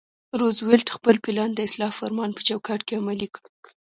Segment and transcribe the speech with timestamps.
[0.41, 3.43] روزولټ خپل پلان د اصلاح فرمان په چوکاټ کې عملي کړ.